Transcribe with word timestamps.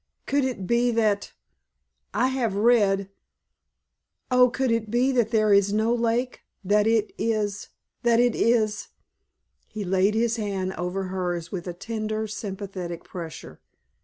Could 0.25 0.43
it 0.45 0.65
be 0.65 0.89
that—I 2.09 2.29
have 2.29 2.55
read—oh, 2.55 4.49
could 4.49 4.71
it 4.71 4.89
be 4.89 5.11
that 5.11 5.29
there 5.29 5.53
is 5.53 5.71
no 5.71 5.93
lake—that 5.93 6.87
it 6.87 7.13
is—that 7.19 8.19
it 8.19 8.33
is——" 8.35 8.87
He 9.67 9.85
laid 9.85 10.15
his 10.15 10.37
hand 10.37 10.73
over 10.73 11.03
hers 11.09 11.51
with 11.51 11.67
a 11.67 11.73
tender, 11.75 12.25
sympathetic 12.25 13.03
pressure. 13.03 13.59